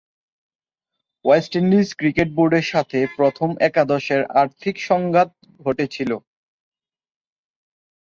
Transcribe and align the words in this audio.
West 1.25 1.51
Indies 1.61 1.87
cricket 1.99 2.29
বোর্ডের 2.37 2.65
সাথে 2.73 2.99
প্রথম 3.17 3.49
একাদশের 3.67 4.21
আর্থিক 4.41 4.75
সংঘাত 4.89 5.29
ঘটেছিল। 5.59 6.11